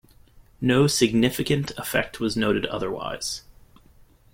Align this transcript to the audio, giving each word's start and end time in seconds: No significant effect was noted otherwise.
No 0.61 0.87
significant 0.87 1.73
effect 1.77 2.19
was 2.19 2.35
noted 2.35 2.65
otherwise. 2.65 3.43